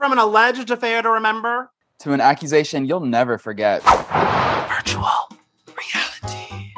From 0.00 0.12
an 0.12 0.18
alleged 0.18 0.70
affair 0.70 1.02
to 1.02 1.10
remember 1.10 1.70
to 1.98 2.12
an 2.14 2.22
accusation 2.22 2.86
you'll 2.86 3.00
never 3.00 3.36
forget. 3.36 3.82
Virtual 3.82 5.28
Reali-Tea. 5.66 6.72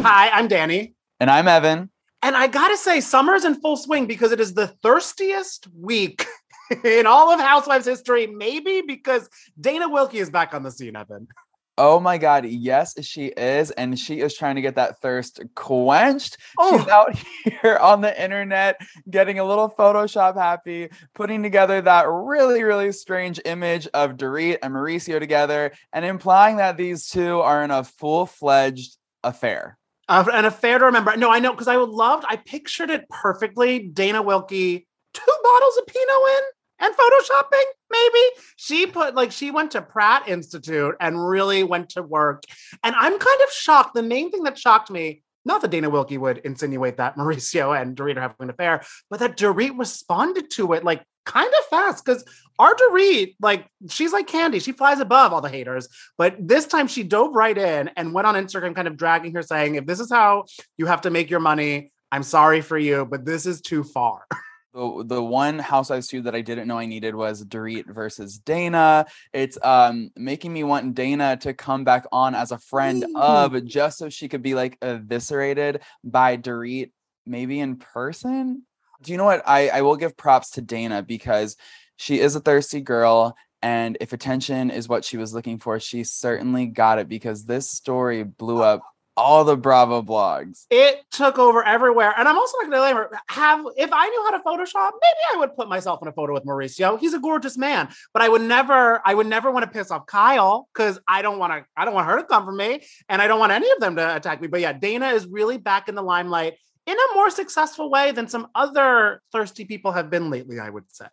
Hi, 0.00 0.30
I'm 0.30 0.48
Danny. 0.48 0.94
And 1.20 1.30
I'm 1.30 1.46
Evan. 1.46 1.90
And 2.22 2.38
I 2.38 2.46
gotta 2.46 2.78
say, 2.78 3.02
summer's 3.02 3.44
in 3.44 3.60
full 3.60 3.76
swing 3.76 4.06
because 4.06 4.32
it 4.32 4.40
is 4.40 4.54
the 4.54 4.68
thirstiest 4.68 5.68
week 5.78 6.24
in 6.84 7.04
all 7.06 7.30
of 7.30 7.38
Housewives 7.38 7.84
history, 7.84 8.26
maybe 8.26 8.80
because 8.80 9.28
Dana 9.60 9.86
Wilkey 9.86 10.22
is 10.22 10.30
back 10.30 10.54
on 10.54 10.62
the 10.62 10.70
scene, 10.70 10.96
Evan. 10.96 11.28
Oh 11.82 11.98
my 11.98 12.18
God. 12.18 12.44
Yes, 12.44 12.94
she 13.06 13.28
is. 13.28 13.70
And 13.70 13.98
she 13.98 14.20
is 14.20 14.36
trying 14.36 14.56
to 14.56 14.60
get 14.60 14.74
that 14.74 15.00
thirst 15.00 15.40
quenched. 15.54 16.36
Oh. 16.58 16.76
She's 16.76 16.86
out 16.88 17.16
here 17.62 17.78
on 17.80 18.02
the 18.02 18.22
internet 18.22 18.78
getting 19.08 19.38
a 19.38 19.44
little 19.46 19.70
Photoshop 19.70 20.36
happy, 20.36 20.90
putting 21.14 21.42
together 21.42 21.80
that 21.80 22.04
really, 22.06 22.62
really 22.64 22.92
strange 22.92 23.40
image 23.46 23.88
of 23.94 24.18
Dorit 24.18 24.58
and 24.62 24.74
Mauricio 24.74 25.18
together 25.18 25.72
and 25.90 26.04
implying 26.04 26.58
that 26.58 26.76
these 26.76 27.08
two 27.08 27.40
are 27.40 27.64
in 27.64 27.70
a 27.70 27.82
full 27.82 28.26
fledged 28.26 28.98
affair. 29.24 29.78
Uh, 30.06 30.26
an 30.34 30.44
affair 30.44 30.78
to 30.80 30.84
remember. 30.84 31.16
No, 31.16 31.30
I 31.30 31.38
know 31.38 31.52
because 31.52 31.68
I 31.68 31.76
loved, 31.76 32.26
I 32.28 32.36
pictured 32.36 32.90
it 32.90 33.08
perfectly. 33.08 33.78
Dana 33.78 34.22
Wilkey, 34.22 34.84
two 35.14 35.32
bottles 35.42 35.78
of 35.78 35.86
Pinot 35.86 36.08
in 36.10 36.42
and 36.80 36.94
photoshopping 36.94 37.64
maybe 37.90 38.42
she 38.56 38.86
put 38.86 39.14
like 39.14 39.32
she 39.32 39.50
went 39.50 39.70
to 39.70 39.82
pratt 39.82 40.28
institute 40.28 40.94
and 41.00 41.28
really 41.28 41.62
went 41.62 41.88
to 41.90 42.02
work 42.02 42.42
and 42.82 42.94
i'm 42.96 43.18
kind 43.18 43.40
of 43.42 43.52
shocked 43.52 43.94
the 43.94 44.02
main 44.02 44.30
thing 44.30 44.42
that 44.42 44.58
shocked 44.58 44.90
me 44.90 45.22
not 45.44 45.62
that 45.62 45.70
Dana 45.70 45.90
Wilkey 45.90 46.18
would 46.18 46.38
insinuate 46.38 46.98
that 46.98 47.16
Mauricio 47.16 47.78
and 47.80 47.96
Dorit 47.96 48.16
are 48.16 48.20
having 48.20 48.36
an 48.40 48.50
affair, 48.50 48.82
but 49.08 49.20
that 49.20 49.38
Dorit 49.38 49.78
responded 49.78 50.50
to 50.50 50.74
it 50.74 50.84
like 50.84 51.02
kind 51.24 51.52
of 51.58 51.64
fast 51.66 52.04
because 52.04 52.24
our 52.58 52.74
Dorit, 52.74 53.36
like 53.40 53.66
she's 53.88 54.12
like 54.12 54.26
candy, 54.26 54.58
she 54.58 54.72
flies 54.72 55.00
above 55.00 55.32
all 55.32 55.40
the 55.40 55.48
haters. 55.48 55.88
But 56.18 56.36
this 56.38 56.66
time 56.66 56.88
she 56.88 57.02
dove 57.02 57.34
right 57.34 57.56
in 57.56 57.88
and 57.96 58.12
went 58.12 58.26
on 58.26 58.34
Instagram, 58.34 58.74
kind 58.74 58.88
of 58.88 58.96
dragging 58.96 59.34
her, 59.34 59.42
saying, 59.42 59.76
"If 59.76 59.86
this 59.86 60.00
is 60.00 60.10
how 60.10 60.44
you 60.76 60.86
have 60.86 61.02
to 61.02 61.10
make 61.10 61.30
your 61.30 61.40
money, 61.40 61.92
I'm 62.12 62.22
sorry 62.22 62.60
for 62.60 62.76
you, 62.76 63.06
but 63.06 63.24
this 63.24 63.46
is 63.46 63.60
too 63.60 63.82
far." 63.82 64.26
the 64.72 65.04
the 65.06 65.22
one 65.22 65.58
housewives 65.58 66.10
feud 66.10 66.24
that 66.24 66.34
I 66.34 66.40
didn't 66.40 66.68
know 66.68 66.78
I 66.78 66.86
needed 66.86 67.14
was 67.14 67.44
Dorit 67.44 67.86
versus 67.86 68.38
Dana. 68.38 69.06
It's 69.32 69.58
um 69.62 70.10
making 70.16 70.52
me 70.52 70.64
want 70.64 70.94
Dana 70.94 71.36
to 71.38 71.54
come 71.54 71.84
back 71.84 72.06
on 72.12 72.34
as 72.34 72.52
a 72.52 72.58
friend 72.58 73.04
of 73.14 73.64
just 73.64 73.98
so 73.98 74.08
she 74.08 74.28
could 74.28 74.42
be 74.42 74.54
like 74.54 74.78
eviscerated 74.80 75.80
by 76.04 76.36
Dorit 76.36 76.92
maybe 77.26 77.60
in 77.60 77.76
person. 77.76 78.62
Do 79.02 79.12
you 79.12 79.18
know 79.18 79.24
what? 79.24 79.42
I 79.46 79.68
I 79.68 79.82
will 79.82 79.96
give 79.96 80.16
props 80.16 80.50
to 80.52 80.62
Dana 80.62 81.02
because 81.02 81.56
she 81.96 82.20
is 82.20 82.36
a 82.36 82.40
thirsty 82.40 82.80
girl 82.80 83.36
and 83.62 83.98
if 84.00 84.12
attention 84.12 84.70
is 84.70 84.88
what 84.88 85.04
she 85.04 85.18
was 85.18 85.34
looking 85.34 85.58
for, 85.58 85.78
she 85.78 86.02
certainly 86.04 86.66
got 86.66 86.98
it 86.98 87.08
because 87.08 87.44
this 87.44 87.70
story 87.70 88.22
blew 88.22 88.62
up 88.62 88.82
all 89.16 89.44
the 89.44 89.56
Bravo 89.56 90.02
blogs. 90.02 90.66
It 90.70 91.00
took 91.10 91.38
over 91.38 91.64
everywhere. 91.64 92.14
And 92.16 92.28
I'm 92.28 92.36
also 92.36 92.56
not 92.58 92.70
gonna 92.70 93.00
lie, 93.00 93.06
have 93.28 93.64
if 93.76 93.90
I 93.92 94.08
knew 94.08 94.24
how 94.24 94.30
to 94.30 94.42
Photoshop, 94.42 94.90
maybe 94.92 95.34
I 95.34 95.36
would 95.38 95.54
put 95.54 95.68
myself 95.68 96.00
in 96.02 96.08
a 96.08 96.12
photo 96.12 96.32
with 96.32 96.44
Mauricio. 96.44 96.98
He's 96.98 97.14
a 97.14 97.18
gorgeous 97.18 97.58
man, 97.58 97.88
but 98.12 98.22
I 98.22 98.28
would 98.28 98.42
never, 98.42 99.00
I 99.04 99.14
would 99.14 99.26
never 99.26 99.50
want 99.50 99.64
to 99.64 99.70
piss 99.70 99.90
off 99.90 100.06
Kyle 100.06 100.68
because 100.72 100.98
I 101.06 101.22
don't 101.22 101.38
want 101.38 101.52
to, 101.52 101.64
I 101.76 101.84
don't 101.84 101.94
want 101.94 102.06
her 102.08 102.16
to 102.18 102.24
come 102.24 102.44
for 102.44 102.52
me, 102.52 102.82
and 103.08 103.20
I 103.20 103.26
don't 103.26 103.40
want 103.40 103.52
any 103.52 103.70
of 103.70 103.80
them 103.80 103.96
to 103.96 104.16
attack 104.16 104.40
me. 104.40 104.48
But 104.48 104.60
yeah, 104.60 104.72
Dana 104.72 105.08
is 105.08 105.26
really 105.26 105.58
back 105.58 105.88
in 105.88 105.94
the 105.94 106.02
limelight 106.02 106.54
in 106.86 106.96
a 106.96 107.14
more 107.14 107.30
successful 107.30 107.90
way 107.90 108.12
than 108.12 108.26
some 108.26 108.48
other 108.54 109.22
thirsty 109.32 109.64
people 109.64 109.92
have 109.92 110.10
been 110.10 110.30
lately, 110.30 110.58
I 110.58 110.70
would 110.70 110.84
say. 110.88 111.06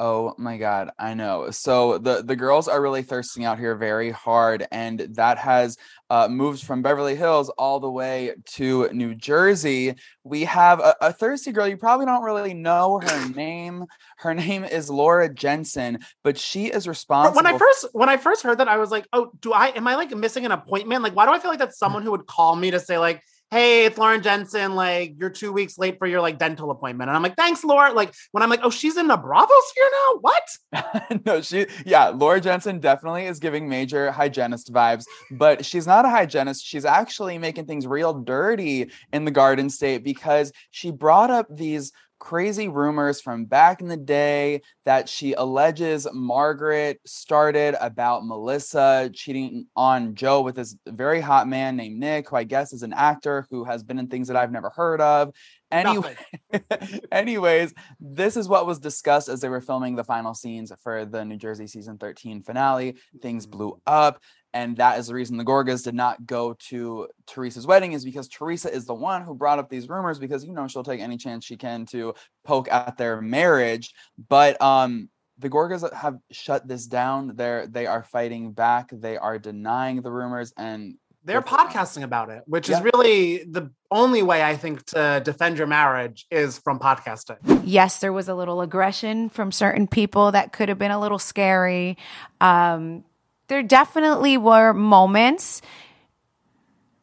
Oh 0.00 0.34
my 0.38 0.56
god, 0.56 0.90
I 0.98 1.14
know. 1.14 1.50
So 1.50 1.98
the 1.98 2.22
the 2.22 2.34
girls 2.34 2.66
are 2.66 2.82
really 2.82 3.02
thirsting 3.02 3.44
out 3.44 3.60
here 3.60 3.76
very 3.76 4.10
hard, 4.10 4.66
and 4.72 4.98
that 5.14 5.38
has 5.38 5.76
uh, 6.10 6.26
moved 6.26 6.64
from 6.64 6.82
Beverly 6.82 7.14
Hills 7.14 7.48
all 7.50 7.78
the 7.78 7.90
way 7.90 8.32
to 8.54 8.88
New 8.92 9.14
Jersey. 9.14 9.94
We 10.24 10.44
have 10.44 10.80
a, 10.80 10.96
a 11.00 11.12
thirsty 11.12 11.52
girl. 11.52 11.68
You 11.68 11.76
probably 11.76 12.06
don't 12.06 12.24
really 12.24 12.54
know 12.54 13.00
her 13.04 13.28
name. 13.36 13.84
Her 14.18 14.34
name 14.34 14.64
is 14.64 14.90
Laura 14.90 15.32
Jensen, 15.32 16.00
but 16.24 16.36
she 16.38 16.66
is 16.66 16.88
responsible. 16.88 17.36
When 17.36 17.46
I 17.46 17.56
first 17.56 17.86
when 17.92 18.08
I 18.08 18.16
first 18.16 18.42
heard 18.42 18.58
that, 18.58 18.68
I 18.68 18.78
was 18.78 18.90
like, 18.90 19.06
"Oh, 19.12 19.30
do 19.40 19.52
I 19.52 19.68
am 19.68 19.86
I 19.86 19.94
like 19.94 20.10
missing 20.10 20.44
an 20.44 20.50
appointment? 20.50 21.04
Like, 21.04 21.14
why 21.14 21.24
do 21.24 21.30
I 21.30 21.38
feel 21.38 21.52
like 21.52 21.60
that's 21.60 21.78
someone 21.78 22.02
who 22.02 22.10
would 22.10 22.26
call 22.26 22.56
me 22.56 22.72
to 22.72 22.80
say 22.80 22.98
like?" 22.98 23.22
Hey, 23.54 23.84
it's 23.84 23.96
Lauren 23.98 24.20
Jensen. 24.20 24.74
Like, 24.74 25.14
you're 25.16 25.30
two 25.30 25.52
weeks 25.52 25.78
late 25.78 25.96
for 26.00 26.08
your 26.08 26.20
like 26.20 26.40
dental 26.40 26.72
appointment. 26.72 27.08
And 27.08 27.16
I'm 27.16 27.22
like, 27.22 27.36
thanks, 27.36 27.62
Laura. 27.62 27.92
Like, 27.92 28.12
when 28.32 28.42
I'm 28.42 28.50
like, 28.50 28.58
oh, 28.64 28.70
she's 28.70 28.96
in 28.96 29.06
the 29.06 29.16
Bravo 29.16 29.52
sphere 29.66 29.90
now? 29.92 30.18
What? 30.20 31.22
no, 31.24 31.40
she, 31.40 31.66
yeah, 31.86 32.08
Laura 32.08 32.40
Jensen 32.40 32.80
definitely 32.80 33.26
is 33.26 33.38
giving 33.38 33.68
major 33.68 34.10
hygienist 34.10 34.72
vibes, 34.72 35.04
but 35.30 35.64
she's 35.64 35.86
not 35.86 36.04
a 36.04 36.08
hygienist. 36.08 36.66
She's 36.66 36.84
actually 36.84 37.38
making 37.38 37.66
things 37.66 37.86
real 37.86 38.12
dirty 38.12 38.90
in 39.12 39.24
the 39.24 39.30
Garden 39.30 39.70
State 39.70 40.02
because 40.02 40.50
she 40.72 40.90
brought 40.90 41.30
up 41.30 41.46
these 41.48 41.92
crazy 42.18 42.68
rumors 42.68 43.20
from 43.20 43.44
back 43.44 43.80
in 43.80 43.88
the 43.88 43.96
day 43.96 44.62
that 44.84 45.08
she 45.08 45.32
alleges 45.34 46.06
Margaret 46.12 47.00
started 47.04 47.76
about 47.80 48.26
Melissa 48.26 49.10
cheating 49.12 49.66
on 49.76 50.14
Joe 50.14 50.40
with 50.40 50.56
this 50.56 50.76
very 50.86 51.20
hot 51.20 51.48
man 51.48 51.76
named 51.76 51.98
Nick, 51.98 52.28
who 52.28 52.36
I 52.36 52.44
guess 52.44 52.72
is 52.72 52.82
an 52.82 52.92
actor 52.92 53.46
who 53.50 53.64
has 53.64 53.82
been 53.82 53.98
in 53.98 54.08
things 54.08 54.28
that 54.28 54.36
I've 54.36 54.52
never 54.52 54.70
heard 54.70 55.00
of. 55.00 55.34
Anyway, 55.70 56.16
anyways, 57.12 57.74
this 57.98 58.36
is 58.36 58.48
what 58.48 58.66
was 58.66 58.78
discussed 58.78 59.28
as 59.28 59.40
they 59.40 59.48
were 59.48 59.60
filming 59.60 59.96
the 59.96 60.04
final 60.04 60.34
scenes 60.34 60.72
for 60.82 61.04
the 61.04 61.24
New 61.24 61.36
Jersey 61.36 61.66
season 61.66 61.98
13 61.98 62.42
finale. 62.42 62.94
Things 63.20 63.46
blew 63.46 63.72
mm. 63.72 63.80
up 63.86 64.20
and 64.54 64.76
that 64.76 64.98
is 64.98 65.08
the 65.08 65.14
reason 65.14 65.36
the 65.36 65.44
Gorgas 65.44 65.84
did 65.84 65.94
not 65.94 66.24
go 66.24 66.54
to 66.68 67.08
Teresa's 67.26 67.66
wedding 67.66 67.92
is 67.92 68.04
because 68.04 68.28
Teresa 68.28 68.72
is 68.72 68.86
the 68.86 68.94
one 68.94 69.22
who 69.22 69.34
brought 69.34 69.58
up 69.58 69.68
these 69.68 69.88
rumors 69.88 70.18
because 70.18 70.44
you 70.44 70.54
know 70.54 70.68
she'll 70.68 70.84
take 70.84 71.00
any 71.00 71.18
chance 71.18 71.44
she 71.44 71.56
can 71.56 71.84
to 71.86 72.14
poke 72.44 72.70
at 72.70 72.96
their 72.96 73.20
marriage 73.20 73.92
but 74.28 74.60
um 74.62 75.10
the 75.38 75.50
Gorgas 75.50 75.92
have 75.92 76.16
shut 76.30 76.66
this 76.66 76.86
down 76.86 77.32
they're 77.34 77.66
they 77.66 77.86
are 77.86 78.04
fighting 78.04 78.52
back 78.52 78.88
they 78.92 79.18
are 79.18 79.38
denying 79.38 80.00
the 80.00 80.12
rumors 80.12 80.52
and 80.56 80.94
they're 81.26 81.42
podcasting 81.42 82.02
about 82.02 82.28
it, 82.28 82.42
which 82.46 82.68
yeah. 82.68 82.76
is 82.76 82.84
really 82.84 83.44
the 83.44 83.70
only 83.90 84.22
way 84.22 84.42
I 84.42 84.56
think 84.56 84.84
to 84.88 85.22
defend 85.24 85.56
your 85.56 85.66
marriage 85.66 86.26
is 86.30 86.58
from 86.58 86.78
podcasting. 86.78 87.62
Yes, 87.64 88.00
there 88.00 88.12
was 88.12 88.28
a 88.28 88.34
little 88.34 88.60
aggression 88.60 89.30
from 89.30 89.50
certain 89.50 89.86
people 89.86 90.32
that 90.32 90.52
could 90.52 90.68
have 90.68 90.78
been 90.78 90.90
a 90.90 91.00
little 91.00 91.18
scary. 91.18 91.96
Um, 92.42 93.04
there 93.48 93.62
definitely 93.62 94.36
were 94.36 94.72
moments. 94.72 95.62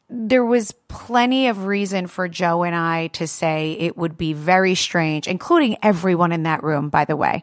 There 0.08 0.44
was 0.44 0.72
plenty 0.88 1.48
of 1.48 1.64
reason 1.64 2.06
for 2.06 2.28
Joe 2.28 2.64
and 2.64 2.74
I 2.74 3.06
to 3.08 3.26
say 3.26 3.72
it 3.72 3.96
would 3.96 4.18
be 4.18 4.32
very 4.32 4.74
strange, 4.74 5.26
including 5.26 5.76
everyone 5.82 6.32
in 6.32 6.42
that 6.42 6.62
room, 6.62 6.90
by 6.90 7.04
the 7.04 7.16
way, 7.16 7.42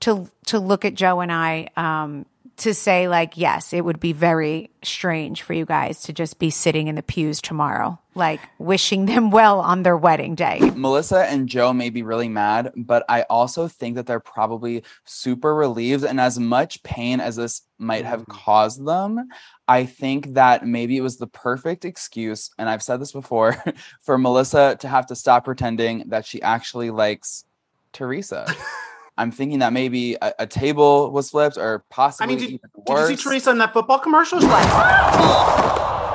to 0.00 0.30
to 0.46 0.58
look 0.58 0.84
at 0.84 0.94
Joe 0.94 1.20
and 1.20 1.32
I 1.32 1.68
um, 1.76 2.26
to 2.58 2.72
say 2.72 3.06
like, 3.08 3.36
yes, 3.36 3.72
it 3.72 3.84
would 3.84 4.00
be 4.00 4.12
very 4.12 4.70
strange 4.82 5.42
for 5.42 5.52
you 5.52 5.66
guys 5.66 6.02
to 6.02 6.12
just 6.12 6.38
be 6.38 6.48
sitting 6.48 6.86
in 6.88 6.94
the 6.94 7.02
pews 7.02 7.42
tomorrow, 7.42 7.98
like 8.14 8.40
wishing 8.58 9.06
them 9.06 9.30
well 9.32 9.60
on 9.60 9.82
their 9.82 9.96
wedding 9.96 10.34
day. 10.34 10.58
Melissa 10.74 11.24
and 11.26 11.48
Joe 11.48 11.72
may 11.72 11.90
be 11.90 12.02
really 12.02 12.28
mad, 12.28 12.72
but 12.74 13.04
I 13.08 13.22
also 13.22 13.68
think 13.68 13.96
that 13.96 14.06
they're 14.06 14.20
probably 14.20 14.84
super 15.04 15.54
relieved. 15.54 16.04
And 16.04 16.20
as 16.20 16.38
much 16.38 16.82
pain 16.82 17.20
as 17.20 17.36
this 17.36 17.62
might 17.78 18.04
have 18.04 18.22
mm-hmm. 18.22 18.32
caused 18.32 18.86
them, 18.86 19.28
I 19.68 19.84
think 19.84 20.34
that 20.34 20.66
maybe 20.66 20.96
it 20.96 21.02
was 21.02 21.18
the 21.18 21.26
perfect 21.26 21.84
excuse. 21.84 22.50
And 22.58 22.68
I've 22.68 22.82
said 22.82 23.00
this 23.00 23.12
before 23.12 23.62
for 24.00 24.16
Melissa 24.16 24.76
to 24.80 24.88
have 24.88 25.06
to 25.06 25.16
stop 25.16 25.44
pretending 25.44 26.04
that 26.08 26.24
she 26.24 26.40
actually 26.40 26.90
likes 26.90 27.44
Teresa. 27.92 28.46
I'm 29.18 29.30
thinking 29.30 29.60
that 29.60 29.72
maybe 29.72 30.14
a, 30.20 30.32
a 30.40 30.46
table 30.46 31.10
was 31.10 31.30
flipped 31.30 31.56
or 31.56 31.84
possibly 31.90 32.34
I 32.34 32.38
mean, 32.38 32.50
did, 32.50 32.60
did 32.86 32.98
you 33.10 33.16
see 33.16 33.16
Teresa 33.16 33.50
in 33.50 33.58
that 33.58 33.72
football 33.72 33.98
commercial? 33.98 34.40
She's 34.40 34.48
like, 34.48 34.66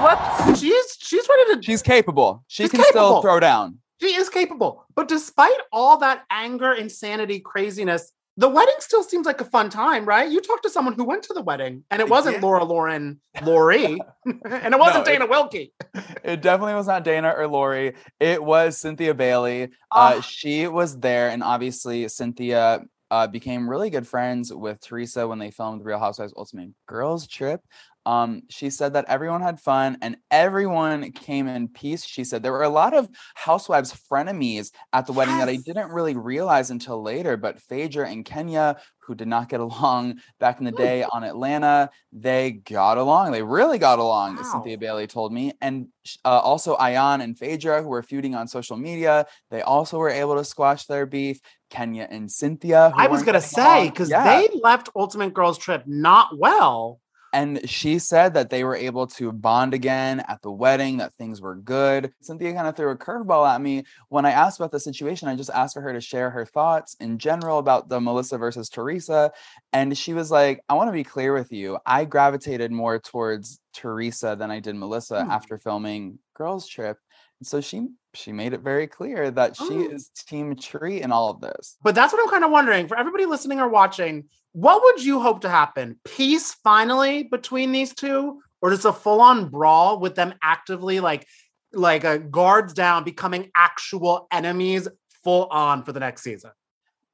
Whoops. 0.00 0.60
She's 0.60 0.96
she's 1.00 1.28
ready 1.28 1.56
to 1.56 1.62
She's 1.62 1.82
capable. 1.82 2.44
She 2.48 2.62
she's 2.62 2.70
can 2.70 2.80
capable. 2.80 3.06
still 3.08 3.22
throw 3.22 3.40
down. 3.40 3.78
She 4.00 4.14
is 4.14 4.28
capable. 4.30 4.86
But 4.94 5.08
despite 5.08 5.58
all 5.72 5.98
that 5.98 6.24
anger, 6.30 6.72
insanity, 6.72 7.38
craziness, 7.40 8.12
the 8.40 8.48
wedding 8.48 8.74
still 8.78 9.02
seems 9.02 9.26
like 9.26 9.42
a 9.42 9.44
fun 9.44 9.68
time, 9.68 10.06
right? 10.06 10.30
You 10.30 10.40
talked 10.40 10.62
to 10.62 10.70
someone 10.70 10.94
who 10.94 11.04
went 11.04 11.24
to 11.24 11.34
the 11.34 11.42
wedding, 11.42 11.84
and 11.90 12.00
it 12.00 12.08
wasn't 12.08 12.36
yeah. 12.36 12.42
Laura 12.42 12.64
Lauren 12.64 13.20
Lori, 13.42 13.84
and 14.24 14.74
it 14.74 14.80
wasn't 14.80 15.04
no, 15.06 15.12
Dana 15.12 15.24
it, 15.26 15.30
Wilkey. 15.30 15.72
it 16.24 16.40
definitely 16.40 16.72
was 16.72 16.86
not 16.86 17.04
Dana 17.04 17.34
or 17.36 17.46
Lori. 17.46 17.92
It 18.18 18.42
was 18.42 18.78
Cynthia 18.78 19.12
Bailey. 19.12 19.68
Oh. 19.92 20.00
Uh, 20.00 20.20
she 20.22 20.66
was 20.66 20.98
there, 20.98 21.28
and 21.28 21.42
obviously 21.42 22.08
Cynthia 22.08 22.80
uh, 23.10 23.26
became 23.26 23.68
really 23.68 23.90
good 23.90 24.08
friends 24.08 24.50
with 24.50 24.80
Teresa 24.80 25.28
when 25.28 25.38
they 25.38 25.50
filmed 25.50 25.84
Real 25.84 25.98
Housewives 25.98 26.32
Ultimate 26.34 26.70
Girls 26.86 27.26
Trip. 27.26 27.60
Um, 28.06 28.42
she 28.48 28.70
said 28.70 28.94
that 28.94 29.04
everyone 29.08 29.42
had 29.42 29.60
fun 29.60 29.98
and 30.00 30.16
everyone 30.30 31.12
came 31.12 31.46
in 31.46 31.68
peace. 31.68 32.04
She 32.04 32.24
said 32.24 32.42
there 32.42 32.52
were 32.52 32.62
a 32.62 32.68
lot 32.68 32.94
of 32.94 33.08
housewives 33.34 33.92
frenemies 34.10 34.72
at 34.92 35.06
the 35.06 35.12
wedding 35.12 35.38
that 35.38 35.48
I 35.48 35.56
didn't 35.56 35.92
really 35.92 36.16
realize 36.16 36.70
until 36.70 37.02
later. 37.02 37.36
But 37.36 37.60
Phaedra 37.60 38.08
and 38.08 38.24
Kenya, 38.24 38.78
who 38.98 39.14
did 39.14 39.28
not 39.28 39.48
get 39.48 39.60
along 39.68 40.20
back 40.38 40.58
in 40.58 40.64
the 40.64 40.72
day 40.72 41.04
on 41.04 41.24
Atlanta, 41.24 41.90
they 42.12 42.52
got 42.52 42.96
along. 42.96 43.32
They 43.32 43.42
really 43.42 43.78
got 43.78 43.98
along. 43.98 44.36
Wow. 44.36 44.42
Cynthia 44.44 44.78
Bailey 44.78 45.06
told 45.06 45.32
me, 45.32 45.52
and 45.60 45.88
uh, 46.24 46.38
also 46.38 46.76
Ayan 46.76 47.22
and 47.22 47.38
Phaedra, 47.38 47.82
who 47.82 47.88
were 47.88 48.02
feuding 48.02 48.34
on 48.34 48.48
social 48.48 48.76
media, 48.78 49.26
they 49.50 49.60
also 49.62 49.98
were 49.98 50.10
able 50.10 50.36
to 50.36 50.44
squash 50.44 50.86
their 50.86 51.06
beef. 51.06 51.40
Kenya 51.70 52.08
and 52.10 52.28
Cynthia. 52.30 52.92
I 52.96 53.06
was 53.06 53.22
gonna 53.22 53.40
say 53.40 53.88
because 53.90 54.10
Yeah. 54.10 54.24
they 54.24 54.48
left 54.60 54.88
Ultimate 54.96 55.32
Girls 55.32 55.56
Trip 55.56 55.84
not 55.86 56.36
well. 56.36 56.98
And 57.32 57.68
she 57.68 57.98
said 57.98 58.34
that 58.34 58.50
they 58.50 58.64
were 58.64 58.74
able 58.76 59.06
to 59.08 59.30
bond 59.32 59.74
again 59.74 60.20
at 60.28 60.42
the 60.42 60.50
wedding, 60.50 60.96
that 60.98 61.14
things 61.14 61.40
were 61.40 61.54
good. 61.54 62.12
Cynthia 62.20 62.52
kind 62.52 62.66
of 62.66 62.76
threw 62.76 62.90
a 62.90 62.96
curveball 62.96 63.48
at 63.48 63.60
me 63.60 63.84
when 64.08 64.26
I 64.26 64.32
asked 64.32 64.58
about 64.58 64.72
the 64.72 64.80
situation. 64.80 65.28
I 65.28 65.36
just 65.36 65.50
asked 65.50 65.74
for 65.74 65.80
her 65.80 65.92
to 65.92 66.00
share 66.00 66.30
her 66.30 66.44
thoughts 66.44 66.96
in 67.00 67.18
general 67.18 67.58
about 67.58 67.88
the 67.88 68.00
Melissa 68.00 68.38
versus 68.38 68.68
Teresa. 68.68 69.32
And 69.72 69.96
she 69.96 70.12
was 70.14 70.30
like, 70.30 70.62
I 70.68 70.74
want 70.74 70.88
to 70.88 70.92
be 70.92 71.04
clear 71.04 71.32
with 71.32 71.52
you. 71.52 71.78
I 71.86 72.04
gravitated 72.04 72.72
more 72.72 72.98
towards 72.98 73.60
Teresa 73.72 74.36
than 74.38 74.50
I 74.50 74.58
did 74.60 74.74
Melissa 74.74 75.24
Hmm. 75.24 75.30
after 75.30 75.58
filming 75.58 76.18
Girls 76.34 76.66
Trip. 76.66 76.98
So 77.42 77.60
she 77.60 77.88
she 78.14 78.32
made 78.32 78.52
it 78.52 78.60
very 78.60 78.86
clear 78.86 79.30
that 79.30 79.56
she 79.56 79.64
Oh. 79.70 79.88
is 79.90 80.08
team 80.10 80.56
Tre 80.56 81.00
in 81.00 81.12
all 81.12 81.30
of 81.30 81.40
this. 81.40 81.76
But 81.82 81.94
that's 81.94 82.12
what 82.12 82.20
I'm 82.22 82.28
kind 82.28 82.44
of 82.44 82.50
wondering 82.50 82.88
for 82.88 82.98
everybody 82.98 83.24
listening 83.24 83.60
or 83.60 83.68
watching. 83.68 84.24
What 84.52 84.82
would 84.82 85.02
you 85.04 85.20
hope 85.20 85.42
to 85.42 85.48
happen? 85.48 85.98
Peace 86.04 86.52
finally 86.54 87.22
between 87.22 87.70
these 87.72 87.94
two, 87.94 88.40
or 88.60 88.70
just 88.70 88.84
a 88.84 88.92
full-on 88.92 89.48
brawl 89.48 90.00
with 90.00 90.16
them 90.16 90.34
actively 90.42 91.00
like 91.00 91.26
like 91.72 92.02
a 92.04 92.18
guards 92.18 92.74
down, 92.74 93.04
becoming 93.04 93.50
actual 93.56 94.26
enemies 94.32 94.88
full 95.22 95.46
on 95.46 95.84
for 95.84 95.92
the 95.92 96.00
next 96.00 96.22
season? 96.22 96.50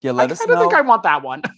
Yeah, 0.00 0.12
I 0.12 0.14
let 0.14 0.32
us 0.32 0.38
kind 0.38 0.50
of 0.50 0.56
know. 0.56 0.60
think 0.62 0.74
I 0.74 0.80
want 0.80 1.02
that 1.02 1.22
one. 1.22 1.42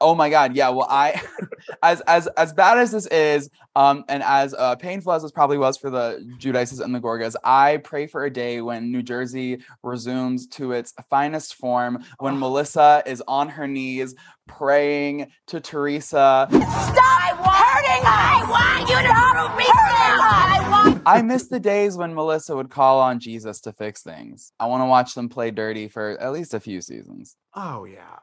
Oh 0.00 0.14
my 0.14 0.30
god, 0.30 0.54
yeah. 0.54 0.68
Well, 0.68 0.86
I 0.88 1.20
as 1.82 2.00
as 2.02 2.26
as 2.36 2.52
bad 2.52 2.78
as 2.78 2.92
this 2.92 3.06
is, 3.06 3.50
um, 3.74 4.04
and 4.08 4.22
as 4.22 4.54
uh, 4.54 4.76
painful 4.76 5.12
as 5.12 5.22
this 5.22 5.32
probably 5.32 5.58
was 5.58 5.76
for 5.76 5.90
the 5.90 6.24
Giudices 6.38 6.80
and 6.80 6.94
the 6.94 7.00
Gorgas, 7.00 7.34
I 7.42 7.78
pray 7.78 8.06
for 8.06 8.24
a 8.24 8.30
day 8.32 8.60
when 8.60 8.92
New 8.92 9.02
Jersey 9.02 9.58
resumes 9.82 10.46
to 10.48 10.72
its 10.72 10.94
finest 11.10 11.54
form, 11.56 12.04
when 12.18 12.34
Oh. 12.34 12.38
Melissa 12.38 13.02
is 13.06 13.22
on 13.26 13.48
her 13.48 13.66
knees 13.66 14.14
praying 14.46 15.30
to 15.48 15.60
Teresa. 15.60 16.46
Stop 16.48 17.36
hurting 17.44 18.04
us! 18.06 18.08
I 18.08 18.46
want 18.48 18.88
you 18.88 18.96
to 18.96 19.08
stop 19.08 19.56
me 19.58 19.64
I 19.68 20.68
want 20.70 21.02
I 21.06 21.22
miss 21.22 21.48
the 21.48 21.60
days 21.60 21.96
when 21.96 22.14
Melissa 22.14 22.54
would 22.54 22.70
call 22.70 23.00
on 23.00 23.18
Jesus 23.18 23.60
to 23.62 23.72
fix 23.72 24.02
things. 24.02 24.52
I 24.60 24.66
want 24.66 24.82
to 24.82 24.86
watch 24.86 25.14
them 25.14 25.28
play 25.28 25.50
dirty 25.50 25.88
for 25.88 26.16
at 26.20 26.32
least 26.32 26.54
a 26.54 26.60
few 26.60 26.80
seasons. 26.80 27.36
Oh, 27.54 27.84
yeah. 27.84 28.18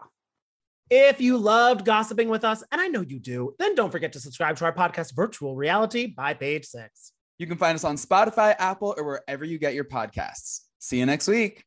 If 0.92 1.20
you 1.20 1.38
loved 1.38 1.84
gossiping 1.84 2.30
with 2.30 2.44
us, 2.44 2.64
and 2.72 2.80
I 2.80 2.88
know 2.88 3.02
you 3.02 3.20
do, 3.20 3.56
then 3.58 3.74
don't 3.74 3.92
forget 3.92 4.14
to 4.14 4.20
subscribe 4.20 4.56
to 4.58 4.66
our 4.66 4.74
podcast, 4.74 5.16
Virtual 5.16 5.56
Reali-Tea 5.56 6.08
by 6.08 6.36
Page 6.36 6.66
Six. 6.66 7.12
You 7.40 7.48
can 7.48 7.58
find 7.58 7.74
us 7.76 7.84
on 7.84 7.96
Spotify, 7.96 8.56
Apple, 8.60 8.94
or 8.96 9.04
wherever 9.04 9.44
you 9.44 9.58
get 9.58 9.74
your 9.74 9.86
podcasts. 9.86 10.62
See 10.78 11.00
you 11.00 11.08
next 11.08 11.28
week. 11.28 11.64